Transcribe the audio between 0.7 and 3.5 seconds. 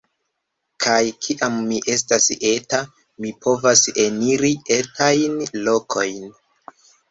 Kaj kiam mi estas eta, mi